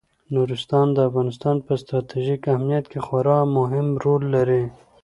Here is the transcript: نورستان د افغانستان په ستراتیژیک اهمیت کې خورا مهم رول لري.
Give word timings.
نورستان 0.35 0.87
د 0.93 0.97
افغانستان 1.09 1.55
په 1.65 1.73
ستراتیژیک 1.81 2.41
اهمیت 2.53 2.85
کې 2.91 2.99
خورا 3.05 3.39
مهم 3.57 3.87
رول 4.03 4.23
لري. 4.35 4.63